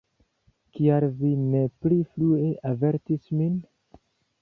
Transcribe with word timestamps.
Kial 0.77 1.05
vi 1.19 1.29
ne 1.43 1.63
pli 1.83 2.01
frue 2.15 2.51
avertis 2.75 3.33
min? 3.43 3.65